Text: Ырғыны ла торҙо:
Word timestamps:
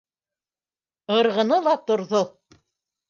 Ырғыны 1.17 1.61
ла 1.67 1.77
торҙо: 1.91 2.27